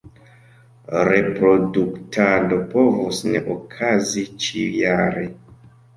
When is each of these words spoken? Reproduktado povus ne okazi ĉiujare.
Reproduktado 1.07 2.59
povus 2.73 3.21
ne 3.35 3.45
okazi 3.57 4.25
ĉiujare. 4.47 5.29